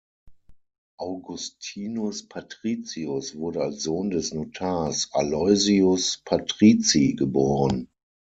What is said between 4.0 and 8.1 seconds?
des Notars Aloysius Patrizi geboren.